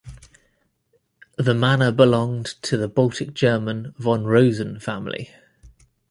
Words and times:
The 1.37 1.53
manor 1.53 1.91
belonged 1.91 2.47
to 2.63 2.75
the 2.75 2.87
Baltic 2.87 3.35
German 3.35 3.93
von 3.99 4.23
Rosen 4.25 4.79
family. 4.79 5.29